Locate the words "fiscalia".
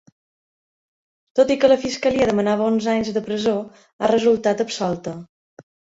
1.83-2.27